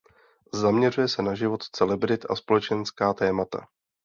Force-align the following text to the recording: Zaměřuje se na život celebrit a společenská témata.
Zaměřuje 0.53 1.07
se 1.07 1.21
na 1.21 1.35
život 1.35 1.63
celebrit 1.63 2.25
a 2.29 2.35
společenská 2.35 3.13
témata. 3.13 3.67